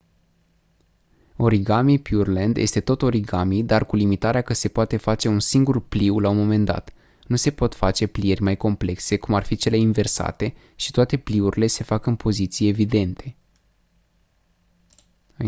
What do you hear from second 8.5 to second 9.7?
complexe cum ar fi